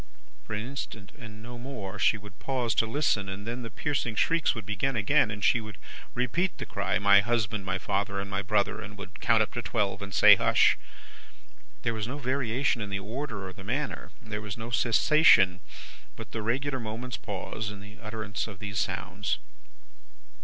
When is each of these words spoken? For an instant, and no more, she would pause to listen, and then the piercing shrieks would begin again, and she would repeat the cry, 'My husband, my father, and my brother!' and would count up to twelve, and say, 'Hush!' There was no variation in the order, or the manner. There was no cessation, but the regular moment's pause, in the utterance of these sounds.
For 0.45 0.55
an 0.55 0.65
instant, 0.65 1.11
and 1.11 1.43
no 1.43 1.59
more, 1.59 1.99
she 1.99 2.17
would 2.17 2.39
pause 2.39 2.73
to 2.73 2.87
listen, 2.87 3.29
and 3.29 3.45
then 3.45 3.61
the 3.61 3.69
piercing 3.69 4.15
shrieks 4.15 4.55
would 4.55 4.65
begin 4.65 4.95
again, 4.95 5.29
and 5.29 5.43
she 5.43 5.61
would 5.61 5.77
repeat 6.15 6.57
the 6.57 6.65
cry, 6.65 6.97
'My 6.97 7.21
husband, 7.21 7.65
my 7.65 7.77
father, 7.77 8.19
and 8.19 8.27
my 8.27 8.41
brother!' 8.41 8.81
and 8.81 8.97
would 8.97 9.19
count 9.19 9.43
up 9.43 9.53
to 9.53 9.61
twelve, 9.61 10.01
and 10.01 10.11
say, 10.11 10.37
'Hush!' 10.37 10.75
There 11.83 11.93
was 11.93 12.07
no 12.07 12.17
variation 12.17 12.81
in 12.81 12.89
the 12.89 12.97
order, 12.97 13.47
or 13.47 13.53
the 13.53 13.63
manner. 13.63 14.09
There 14.19 14.41
was 14.41 14.57
no 14.57 14.71
cessation, 14.71 15.59
but 16.15 16.31
the 16.31 16.41
regular 16.41 16.79
moment's 16.79 17.17
pause, 17.17 17.69
in 17.69 17.79
the 17.79 17.99
utterance 18.01 18.47
of 18.47 18.57
these 18.57 18.79
sounds. 18.79 19.37